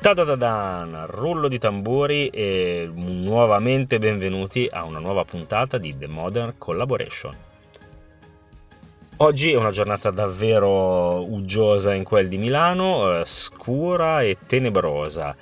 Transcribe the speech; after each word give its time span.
Ta-da-da-dan, 0.00 1.06
rullo 1.08 1.48
di 1.48 1.58
tamburi 1.58 2.28
e 2.28 2.88
nuovamente 2.94 3.98
benvenuti 3.98 4.68
a 4.70 4.84
una 4.84 5.00
nuova 5.00 5.24
puntata 5.24 5.76
di 5.76 5.98
The 5.98 6.06
Modern 6.06 6.54
Collaboration. 6.56 7.36
Oggi 9.16 9.50
è 9.50 9.56
una 9.56 9.72
giornata 9.72 10.12
davvero 10.12 11.28
uggiosa 11.28 11.94
in 11.94 12.04
quel 12.04 12.28
di 12.28 12.38
Milano, 12.38 13.18
eh, 13.18 13.24
scura 13.26 14.22
e 14.22 14.36
tenebrosa 14.46 15.34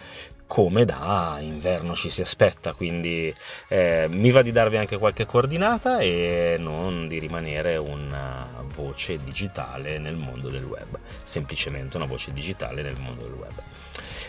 come 0.46 0.84
da 0.86 1.36
inverno 1.40 1.94
ci 1.94 2.08
si 2.08 2.22
aspetta, 2.22 2.72
quindi 2.72 3.32
eh, 3.68 4.06
mi 4.08 4.30
va 4.30 4.40
di 4.40 4.52
darvi 4.52 4.78
anche 4.78 4.96
qualche 4.96 5.26
coordinata 5.26 5.98
e 5.98 6.56
non 6.58 7.08
di 7.08 7.18
rimanere 7.18 7.76
una 7.76 8.48
voce 8.74 9.18
digitale 9.22 9.98
nel 9.98 10.16
mondo 10.16 10.48
del 10.48 10.64
web, 10.64 10.95
semplicemente 11.26 11.96
una 11.96 12.06
voce 12.06 12.32
digitale 12.32 12.82
nel 12.82 12.96
mondo 12.98 13.22
del 13.22 13.32
web. 13.32 13.52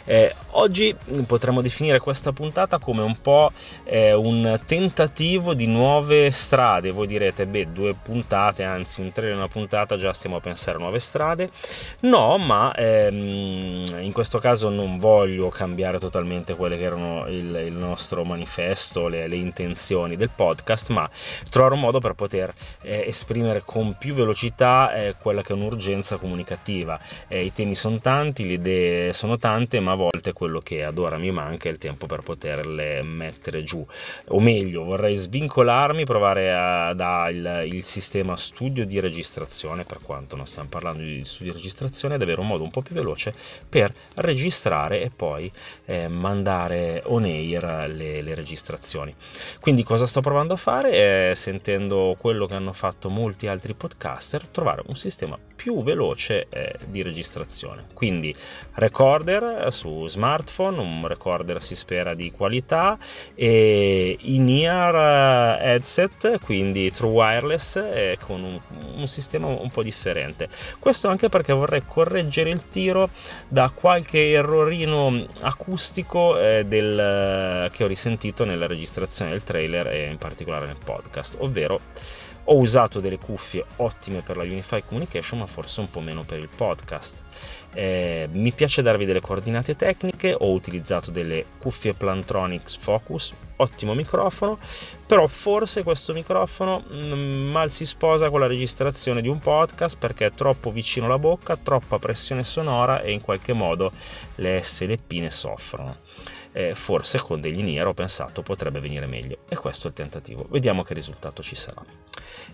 Eh, 0.10 0.34
oggi 0.52 0.96
potremmo 1.26 1.62
definire 1.62 2.00
questa 2.00 2.32
puntata 2.32 2.78
come 2.80 3.02
un 3.02 3.20
po' 3.20 3.52
eh, 3.84 4.14
un 4.14 4.58
tentativo 4.66 5.54
di 5.54 5.68
nuove 5.68 6.32
strade. 6.32 6.92
Voi 6.92 7.08
direte, 7.08 7.46
beh, 7.46 7.74
due 7.74 7.94
puntate, 7.94 8.64
anzi 8.64 9.02
un 9.02 9.12
trailer 9.12 9.36
e 9.36 9.38
una 9.38 9.50
puntata, 9.50 9.98
già 9.98 10.14
stiamo 10.14 10.38
a 10.38 10.40
pensare 10.40 10.78
a 10.78 10.80
nuove 10.80 11.00
strade. 11.00 11.50
No, 12.02 12.38
ma 12.38 12.74
ehm, 12.74 13.84
in 14.00 14.12
questo 14.14 14.40
caso 14.40 14.70
non 14.70 14.98
voglio 14.98 15.50
cambiare 15.50 16.00
totalmente 16.00 16.56
quelle 16.56 16.78
che 16.78 16.84
erano 16.84 17.28
il, 17.28 17.54
il 17.66 17.74
nostro 17.74 18.24
manifesto, 18.24 19.10
le, 19.10 19.28
le, 19.28 19.36
intenzioni 19.36 20.16
del 20.16 20.30
podcast, 20.34 20.88
ma 20.90 21.10
trovare 21.50 21.74
un 21.74 21.82
modo 21.82 22.00
per 22.00 22.14
poter 22.14 22.54
eh, 22.82 23.04
esprimere 23.08 23.64
con 23.66 23.98
più 23.98 24.14
velocità 24.14 24.94
eh, 24.94 25.16
quella 25.20 25.42
che 25.42 25.52
è 25.52 25.56
un'urgenza 25.56 26.16
comunicativa. 26.16 26.87
Eh, 27.28 27.46
I 27.46 27.52
temi 27.52 27.76
sono 27.76 28.00
tanti, 28.00 28.46
le 28.46 28.54
idee 28.54 29.14
sono 29.14 29.38
tante, 29.38 29.80
ma 29.80 29.96
volte 29.96 30.34
quello 30.34 30.60
che 30.60 30.84
ad 30.84 30.98
ora 30.98 31.18
mi 31.18 31.32
manca 31.32 31.68
è 31.68 31.72
il 31.72 31.78
tempo 31.78 32.06
per 32.06 32.22
poterle 32.22 33.02
mettere 33.02 33.64
giù. 33.64 33.86
O 34.30 34.40
meglio, 34.40 34.84
vorrei 34.84 35.16
svincolarmi, 35.16 36.06
provare 36.06 36.54
a 36.54 36.94
il 37.30 37.84
sistema 37.84 38.38
studio 38.38 38.86
di 38.86 39.00
registrazione, 39.00 39.84
per 39.84 40.00
quanto 40.02 40.36
non 40.36 40.48
stiamo 40.48 40.70
parlando 40.70 41.04
di 41.04 41.24
studio 41.26 41.52
di 41.52 41.58
registrazione, 41.58 42.16
ad 42.16 42.22
avere 42.22 42.42
un 42.42 42.48
modo 42.48 42.64
un 42.64 42.72
po' 42.72 42.82
più 42.82 42.96
veloce 42.96 43.34
per 43.68 43.94
registrare 44.16 45.02
e 45.02 45.10
poi 45.10 45.52
eh, 45.86 46.08
mandare 46.08 47.02
on 47.06 47.24
air 47.24 47.88
le, 47.90 48.22
le, 48.22 48.36
registrazioni. 48.36 49.14
Quindi 49.60 49.84
cosa 49.84 50.08
sto 50.08 50.22
provando 50.22 50.54
a 50.54 50.58
fare? 50.58 51.32
Eh, 51.32 51.36
sentendo 51.36 52.16
quello 52.18 52.46
che 52.46 52.56
hanno 52.56 52.74
fatto 52.74 53.10
molti 53.10 53.48
altri 53.48 53.74
podcaster, 53.74 54.48
trovare 54.48 54.84
un 54.88 54.96
sistema 54.96 55.38
più 55.56 55.84
veloce 55.84 56.48
eh, 56.50 56.77
di 56.86 57.02
registrazione. 57.02 57.86
Quindi 57.94 58.36
recorder 58.74 59.72
su 59.72 60.08
smartphone, 60.08 60.80
un 60.80 61.08
recorder 61.08 61.64
si 61.64 61.76
spera 61.76 62.14
di 62.14 62.32
qualità 62.32 62.98
e 63.36 64.18
in-ear 64.20 65.60
eh, 65.62 65.72
headset, 65.74 66.40
quindi 66.44 66.92
true 66.92 67.12
wireless 67.12 68.18
con 68.20 68.44
un, 68.44 68.60
un 68.96 69.08
sistema 69.08 69.48
un 69.48 69.70
po' 69.70 69.84
differente. 69.84 70.50
Questo 70.80 71.08
anche 71.08 71.30
perché 71.30 71.54
vorrei 71.54 71.84
correggere 71.86 72.50
il 72.50 72.68
tiro 72.70 73.10
da 73.48 73.70
qualche 73.74 74.32
errorino 74.32 75.26
acustico 75.42 76.40
eh, 76.40 76.66
del, 76.66 77.70
che 77.72 77.84
ho 77.84 77.88
risentito 77.88 78.46
nella 78.46 78.68
registrazione 78.68 79.32
del 79.32 79.44
trailer 79.44 79.88
e 79.88 80.10
in 80.10 80.18
particolare 80.18 80.66
nel 80.66 80.78
podcast, 80.84 81.36
ovvero 81.40 81.80
ho 82.50 82.56
usato 82.56 83.00
delle 83.00 83.18
cuffie 83.18 83.66
ottime 83.78 84.22
per 84.22 84.38
la 84.38 84.44
Unified 84.44 84.86
Communication, 84.86 85.40
ma 85.40 85.48
forse 85.48 85.82
un 85.82 85.90
po' 85.90 86.00
meno 86.00 86.24
per 86.24 86.40
il 86.40 86.50
podcast. 86.54 87.24
Eh, 87.74 88.28
mi 88.32 88.52
piace 88.54 88.82
darvi 88.82 89.06
delle 89.06 89.20
coordinate 89.20 89.76
tecniche, 89.76 90.34
ho 90.38 90.52
utilizzato 90.52 91.12
delle 91.12 91.46
cuffie 91.60 91.94
Plantronics 91.94 92.78
Focus, 92.78 93.34
ottimo 93.58 93.94
microfono, 93.94 94.58
però 95.06 95.28
forse 95.28 95.84
questo 95.84 96.14
microfono 96.14 96.84
mm, 96.90 97.52
mal 97.52 97.70
si 97.70 97.86
sposa 97.86 98.30
con 98.30 98.40
la 98.40 98.48
registrazione 98.48 99.22
di 99.22 99.28
un 99.28 99.40
podcast 99.40 99.98
perché 99.98 100.28
è 100.28 100.32
troppo 100.32 100.72
vicino 100.72 101.06
alla 101.06 101.20
bocca, 101.20 101.58
troppa 101.58 102.00
pressione 102.00 102.44
sonora 102.44 103.02
e 103.02 103.12
in 103.12 103.22
qualche 103.22 103.54
modo 103.54 103.92
le 104.36 104.62
SLP 104.64 105.12
ne 105.14 105.32
soffrono. 105.32 105.98
Eh, 106.54 106.74
forse 106.74 107.20
con 107.20 107.40
degli 107.40 107.62
Nier 107.62 107.86
ho 107.86 107.94
pensato 107.94 108.42
potrebbe 108.42 108.80
venire 108.80 109.06
meglio. 109.06 109.40
E 109.48 109.56
questo 109.56 109.88
è 109.88 109.90
il 109.90 109.96
tentativo. 109.96 110.48
Vediamo 110.50 110.82
che 110.82 110.96
risultato 110.96 111.44
ci 111.44 111.54
sarà 111.54 111.84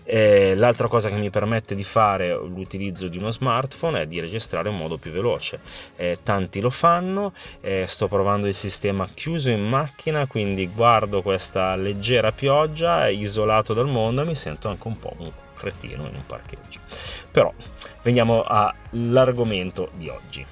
eh, 0.04 0.54
l'altra 0.54 0.88
cosa 0.88 1.08
che 1.08 1.16
mi 1.16 1.30
permette 1.30 1.74
di 1.74 1.84
fare 1.84 2.34
l'utilizzo 2.34 3.08
di 3.08 3.18
uno 3.18 3.30
smartphone 3.30 4.02
è 4.02 4.06
di 4.06 4.20
registrare 4.20 4.68
in 4.68 4.76
modo 4.76 4.96
più 4.96 5.10
veloce. 5.10 5.58
Eh, 5.96 6.18
tanti 6.22 6.60
lo 6.60 6.70
fanno 6.70 7.32
eh, 7.60 7.86
sto 7.86 8.08
provando 8.08 8.46
il 8.46 8.54
sistema 8.54 9.08
chiuso 9.12 9.50
in 9.50 9.66
macchina 9.66 10.26
quindi 10.26 10.68
guardo 10.68 11.22
questa 11.22 11.76
leggera 11.76 12.32
pioggia 12.32 13.08
isolato 13.08 13.74
dal 13.74 13.88
mondo 13.88 14.22
e 14.22 14.24
mi 14.24 14.34
sento 14.34 14.68
anche 14.68 14.86
un 14.88 14.98
po' 14.98 15.14
un 15.18 15.30
cretino 15.54 16.06
in 16.06 16.14
un 16.14 16.26
parcheggio. 16.26 16.80
Però 17.30 17.52
veniamo 18.02 18.44
all'argomento 18.44 19.90
di 19.94 20.08
oggi. 20.08 20.46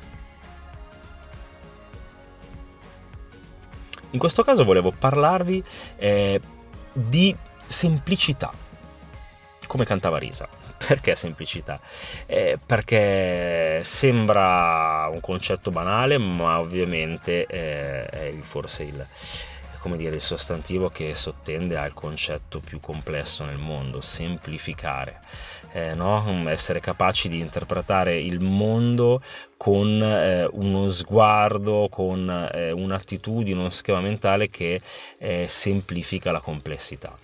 In 4.10 4.19
questo 4.19 4.43
caso 4.43 4.64
volevo 4.64 4.93
parlarvi 4.97 5.62
eh, 5.97 6.41
di 6.93 7.34
semplicità, 7.66 8.53
come 9.72 9.86
cantava 9.86 10.18
Risa. 10.18 10.46
Perché 10.86 11.16
semplicità? 11.16 11.80
Eh, 12.26 12.58
perché 12.64 13.80
sembra 13.82 15.08
un 15.10 15.20
concetto 15.20 15.70
banale, 15.70 16.18
ma 16.18 16.60
ovviamente 16.60 17.46
eh, 17.46 18.04
è 18.04 18.34
forse 18.42 18.82
il, 18.82 19.06
come 19.78 19.96
dire, 19.96 20.16
il 20.16 20.20
sostantivo 20.20 20.90
che 20.90 21.14
sottende 21.14 21.78
al 21.78 21.94
concetto 21.94 22.60
più 22.60 22.80
complesso 22.80 23.46
nel 23.46 23.56
mondo, 23.56 24.02
semplificare, 24.02 25.20
eh, 25.72 25.94
no? 25.94 26.50
essere 26.50 26.80
capaci 26.80 27.30
di 27.30 27.38
interpretare 27.38 28.20
il 28.20 28.40
mondo 28.40 29.22
con 29.56 30.02
eh, 30.02 30.46
uno 30.52 30.90
sguardo, 30.90 31.88
con 31.90 32.50
eh, 32.52 32.72
un'attitudine, 32.72 33.58
uno 33.58 33.70
schema 33.70 34.00
mentale 34.00 34.50
che 34.50 34.78
eh, 35.16 35.46
semplifica 35.48 36.30
la 36.30 36.40
complessità. 36.40 37.16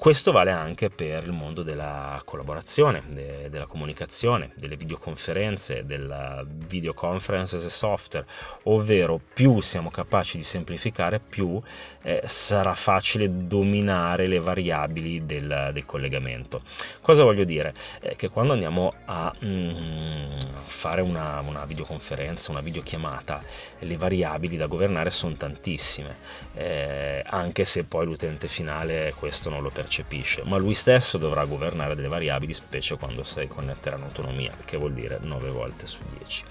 Questo 0.00 0.32
vale 0.32 0.50
anche 0.50 0.88
per 0.88 1.24
il 1.24 1.32
mondo 1.32 1.62
della 1.62 2.22
collaborazione, 2.24 3.02
de- 3.08 3.50
della 3.50 3.66
comunicazione, 3.66 4.50
delle 4.56 4.76
videoconferenze, 4.76 5.84
della 5.84 6.42
videoconference 6.46 7.56
as 7.56 7.66
a 7.66 7.68
software, 7.68 8.26
ovvero 8.62 9.20
più 9.34 9.60
siamo 9.60 9.90
capaci 9.90 10.38
di 10.38 10.42
semplificare, 10.42 11.20
più 11.20 11.60
eh, 12.02 12.22
sarà 12.24 12.74
facile 12.74 13.46
dominare 13.46 14.26
le 14.26 14.40
variabili 14.40 15.26
del, 15.26 15.68
del 15.70 15.84
collegamento. 15.84 16.62
Cosa 17.02 17.22
voglio 17.22 17.44
dire? 17.44 17.74
Eh, 18.00 18.16
che 18.16 18.30
quando 18.30 18.54
andiamo 18.54 18.94
a 19.04 19.30
mm, 19.44 20.30
fare 20.64 21.02
una, 21.02 21.40
una, 21.46 21.66
videoconferenza, 21.66 22.52
una 22.52 22.62
videochiamata, 22.62 23.42
le 23.80 23.96
variabili 23.98 24.56
da 24.56 24.64
governare 24.64 25.10
sono 25.10 25.34
tantissime, 25.34 26.16
eh, 26.54 27.22
anche 27.26 27.66
se 27.66 27.84
poi 27.84 28.06
l'utente 28.06 28.48
finale 28.48 29.12
questo 29.14 29.50
non 29.50 29.60
lo 29.60 29.68
percepisce 29.68 29.88
percepisce, 29.90 30.42
ma 30.44 30.56
lui 30.56 30.74
stesso 30.74 31.18
dovrà 31.18 31.44
governare 31.44 31.96
delle 31.96 32.06
variabili, 32.06 32.54
specie 32.54 32.96
quando 32.96 33.24
sei 33.24 33.48
connettere 33.48 33.96
all'autonomia, 33.96 34.52
che 34.64 34.78
vuol 34.78 34.92
dire 34.92 35.18
9 35.20 35.50
volte 35.50 35.88
su 35.88 35.98
10. 36.16 36.44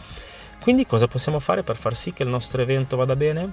Quindi 0.62 0.86
cosa 0.86 1.08
possiamo 1.08 1.40
fare 1.40 1.64
per 1.64 1.78
far 1.78 1.96
sì 1.96 2.12
che 2.12 2.24
il 2.24 2.30
nostro 2.30 2.62
evento 2.62 2.98
vada 2.98 3.16
bene? 3.16 3.50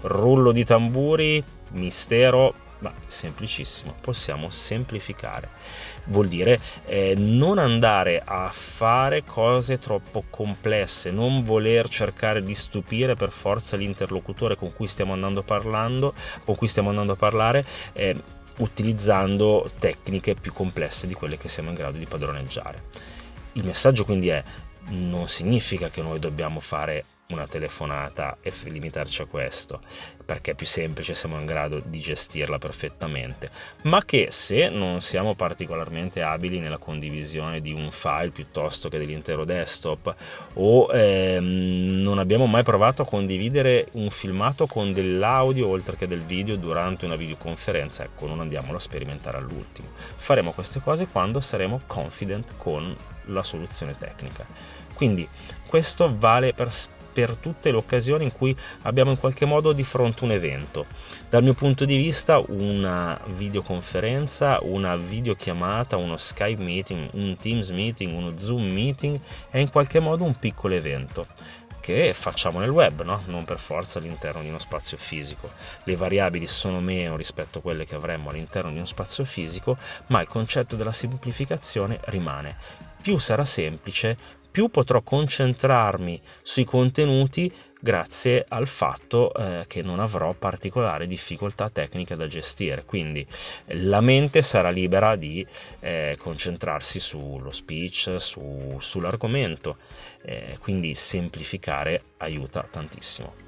Rullo 0.00 0.50
di 0.50 0.64
tamburi, 0.64 1.42
mistero, 1.70 2.52
ma 2.80 2.92
semplicissimo, 3.06 3.94
possiamo 4.00 4.50
semplificare. 4.50 5.50
Vuol 6.06 6.26
dire 6.26 6.60
eh, 6.86 7.14
non 7.16 7.58
andare 7.58 8.20
a 8.24 8.50
fare 8.52 9.22
cose 9.22 9.78
troppo 9.78 10.24
complesse, 10.28 11.12
non 11.12 11.44
voler 11.44 11.88
cercare 11.88 12.42
di 12.42 12.54
stupire 12.54 13.14
per 13.14 13.30
forza 13.30 13.76
l'interlocutore 13.76 14.56
con 14.56 14.72
cui 14.72 14.88
stiamo 14.88 15.12
andando 15.12 15.42
parlando, 15.42 16.12
con 16.44 16.56
cui 16.56 16.66
stiamo 16.66 16.88
andando 16.88 17.12
a 17.12 17.16
parlare. 17.16 17.64
Eh, 17.92 18.34
utilizzando 18.58 19.70
tecniche 19.78 20.34
più 20.34 20.52
complesse 20.52 21.06
di 21.06 21.14
quelle 21.14 21.36
che 21.36 21.48
siamo 21.48 21.70
in 21.70 21.74
grado 21.74 21.98
di 21.98 22.06
padroneggiare. 22.06 22.82
Il 23.52 23.64
messaggio 23.64 24.04
quindi 24.04 24.28
è 24.28 24.42
non 24.88 25.28
significa 25.28 25.88
che 25.88 26.02
noi 26.02 26.18
dobbiamo 26.18 26.60
fare 26.60 27.04
una 27.28 27.46
telefonata 27.46 28.36
e 28.40 28.52
limitarci 28.64 29.22
a 29.22 29.26
questo, 29.26 29.80
perché 30.24 30.52
è 30.52 30.54
più 30.54 30.66
semplice, 30.66 31.14
siamo 31.14 31.38
in 31.38 31.46
grado 31.46 31.80
di 31.84 31.98
gestirla 31.98 32.58
perfettamente, 32.58 33.50
ma 33.82 34.04
che 34.04 34.28
se 34.30 34.68
non 34.68 35.00
siamo 35.00 35.34
particolarmente 35.34 36.22
abili 36.22 36.60
nella 36.60 36.78
condivisione 36.78 37.60
di 37.60 37.72
un 37.72 37.90
file 37.90 38.30
piuttosto 38.30 38.88
che 38.88 38.98
dell'intero 38.98 39.44
desktop 39.44 40.14
o 40.54 40.88
ehm, 40.92 42.02
non 42.02 42.18
abbiamo 42.18 42.46
mai 42.46 42.62
provato 42.62 43.02
a 43.02 43.06
condividere 43.06 43.88
un 43.92 44.10
filmato 44.10 44.66
con 44.66 44.92
dell'audio 44.92 45.68
oltre 45.68 45.96
che 45.96 46.06
del 46.06 46.22
video 46.22 46.56
durante 46.56 47.06
una 47.06 47.16
videoconferenza, 47.16 48.04
ecco, 48.04 48.26
non 48.26 48.40
andiamolo 48.40 48.76
a 48.76 48.80
sperimentare 48.80 49.38
all'ultimo. 49.38 49.88
Faremo 50.16 50.52
queste 50.52 50.80
cose 50.80 51.06
quando 51.06 51.40
saremo 51.40 51.80
confident 51.86 52.54
con 52.56 52.94
la 53.26 53.42
soluzione 53.42 53.96
tecnica. 53.98 54.46
Quindi 54.94 55.28
questo 55.66 56.14
vale 56.16 56.54
per 56.54 56.72
per 57.16 57.36
tutte 57.36 57.70
le 57.70 57.78
occasioni 57.78 58.24
in 58.24 58.32
cui 58.32 58.54
abbiamo 58.82 59.10
in 59.10 59.18
qualche 59.18 59.46
modo 59.46 59.72
di 59.72 59.82
fronte 59.82 60.24
un 60.24 60.32
evento. 60.32 60.84
Dal 61.30 61.42
mio 61.42 61.54
punto 61.54 61.86
di 61.86 61.96
vista 61.96 62.42
una 62.48 63.18
videoconferenza, 63.24 64.58
una 64.60 64.96
videochiamata, 64.96 65.96
uno 65.96 66.18
Skype 66.18 66.62
meeting, 66.62 67.08
un 67.14 67.34
Teams 67.40 67.70
meeting, 67.70 68.14
uno 68.14 68.36
Zoom 68.36 68.70
meeting 68.70 69.18
è 69.48 69.56
in 69.56 69.70
qualche 69.70 69.98
modo 69.98 70.24
un 70.24 70.38
piccolo 70.38 70.74
evento 70.74 71.26
che 71.80 72.12
facciamo 72.12 72.58
nel 72.58 72.68
web, 72.68 73.02
no? 73.02 73.22
non 73.26 73.44
per 73.44 73.60
forza 73.60 73.98
all'interno 73.98 74.42
di 74.42 74.48
uno 74.48 74.58
spazio 74.58 74.98
fisico. 74.98 75.48
Le 75.84 75.96
variabili 75.96 76.46
sono 76.46 76.80
meno 76.80 77.16
rispetto 77.16 77.58
a 77.58 77.62
quelle 77.62 77.86
che 77.86 77.94
avremmo 77.94 78.28
all'interno 78.28 78.70
di 78.70 78.76
uno 78.76 78.86
spazio 78.86 79.24
fisico, 79.24 79.78
ma 80.08 80.20
il 80.20 80.28
concetto 80.28 80.76
della 80.76 80.92
semplificazione 80.92 82.00
rimane. 82.06 82.56
Più 83.00 83.18
sarà 83.18 83.44
semplice, 83.44 84.16
più 84.50 84.68
potrò 84.68 85.02
concentrarmi 85.02 86.20
sui 86.42 86.64
contenuti 86.64 87.52
grazie 87.78 88.44
al 88.48 88.66
fatto 88.66 89.32
eh, 89.34 89.64
che 89.66 89.82
non 89.82 90.00
avrò 90.00 90.32
particolari 90.32 91.06
difficoltà 91.06 91.68
tecniche 91.68 92.14
da 92.14 92.26
gestire. 92.26 92.84
Quindi 92.84 93.24
la 93.66 94.00
mente 94.00 94.42
sarà 94.42 94.70
libera 94.70 95.14
di 95.14 95.46
eh, 95.80 96.16
concentrarsi 96.18 96.98
sullo 96.98 97.52
speech, 97.52 98.16
su, 98.18 98.76
sull'argomento, 98.80 99.76
eh, 100.22 100.56
quindi 100.60 100.94
semplificare 100.94 102.02
aiuta 102.16 102.66
tantissimo. 102.68 103.45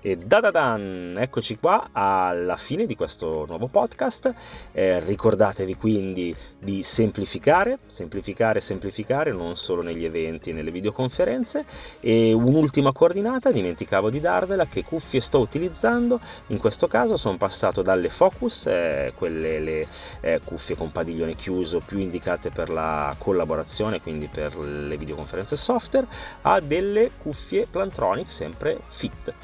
E 0.00 0.14
da 0.14 0.38
da 0.38 0.52
dan, 0.52 1.16
eccoci 1.18 1.58
qua 1.58 1.88
alla 1.90 2.56
fine 2.56 2.86
di 2.86 2.94
questo 2.94 3.44
nuovo 3.48 3.66
podcast. 3.66 4.32
Eh, 4.70 5.00
ricordatevi 5.00 5.74
quindi 5.74 6.32
di 6.56 6.84
semplificare, 6.84 7.80
semplificare, 7.84 8.60
semplificare, 8.60 9.32
non 9.32 9.56
solo 9.56 9.82
negli 9.82 10.04
eventi 10.04 10.52
nelle 10.52 10.70
videoconferenze. 10.70 11.64
E 11.98 12.32
un'ultima 12.32 12.92
coordinata, 12.92 13.50
dimenticavo 13.50 14.08
di 14.08 14.20
darvela, 14.20 14.66
che 14.66 14.84
cuffie 14.84 15.18
sto 15.18 15.40
utilizzando. 15.40 16.20
In 16.48 16.58
questo 16.58 16.86
caso 16.86 17.16
sono 17.16 17.36
passato 17.36 17.82
dalle 17.82 18.08
Focus, 18.08 18.66
eh, 18.66 19.12
quelle 19.16 19.58
le 19.58 19.86
eh, 20.20 20.40
cuffie 20.44 20.76
con 20.76 20.92
padiglione 20.92 21.34
chiuso 21.34 21.80
più 21.84 21.98
indicate 21.98 22.50
per 22.50 22.70
la 22.70 23.12
collaborazione, 23.18 24.00
quindi 24.00 24.28
per 24.28 24.56
le 24.56 24.96
videoconferenze 24.96 25.56
software, 25.56 26.06
a 26.42 26.60
delle 26.60 27.10
cuffie 27.18 27.66
Plantronic 27.68 28.30
sempre 28.30 28.78
fit 28.86 29.34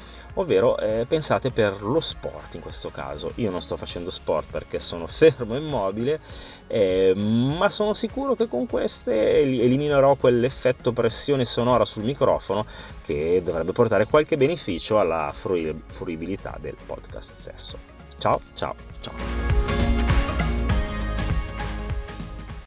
ovvero 0.45 0.77
eh, 0.77 1.05
pensate 1.07 1.51
per 1.51 1.81
lo 1.81 1.99
sport 1.99 2.55
in 2.55 2.61
questo 2.61 2.89
caso. 2.89 3.31
Io 3.35 3.51
non 3.51 3.61
sto 3.61 3.75
facendo 3.75 4.09
sport 4.09 4.49
perché 4.49 4.79
sono 4.79 5.05
fermo 5.07 5.55
e 5.55 5.59
immobile, 5.59 6.19
eh, 6.67 7.13
ma 7.15 7.69
sono 7.69 7.93
sicuro 7.93 8.35
che 8.35 8.47
con 8.47 8.67
queste 8.67 9.41
eliminerò 9.41 10.15
quell'effetto 10.15 10.93
pressione 10.93 11.43
sonora 11.43 11.83
sul 11.83 12.03
microfono 12.03 12.65
che 13.03 13.41
dovrebbe 13.43 13.73
portare 13.73 14.05
qualche 14.05 14.37
beneficio 14.37 14.99
alla 14.99 15.31
fruibilità 15.33 16.57
del 16.61 16.75
podcast 16.85 17.33
stesso. 17.33 17.77
Ciao, 18.17 18.39
ciao, 18.53 18.75
ciao. 19.01 19.34